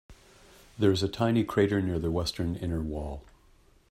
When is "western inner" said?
2.09-2.81